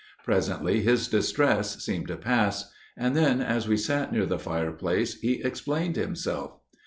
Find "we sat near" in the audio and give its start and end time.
3.67-4.25